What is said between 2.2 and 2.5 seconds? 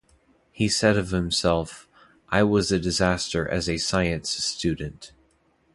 "I